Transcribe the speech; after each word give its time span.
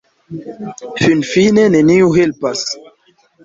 Finfine 1.03 1.67
neniu 1.77 2.11
helpas. 2.19 2.69